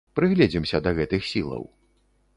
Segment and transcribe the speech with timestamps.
[0.19, 1.63] Прыгледзімся да гэтых сілаў.